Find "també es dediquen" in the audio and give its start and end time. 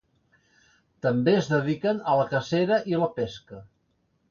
1.07-2.01